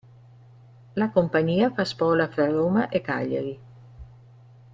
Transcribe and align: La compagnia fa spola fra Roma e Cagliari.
La 1.01 1.07
compagnia 1.17 1.69
fa 1.81 1.85
spola 1.85 2.27
fra 2.33 2.47
Roma 2.51 2.89
e 2.89 3.01
Cagliari. 3.01 3.59